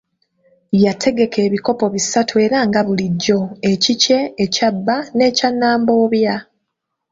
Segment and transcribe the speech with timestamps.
[0.85, 3.39] Yategeka ebikopo bisatu era nga bulijjo,
[3.71, 6.35] ekikye, ekya bba n'ekya Nnambobya.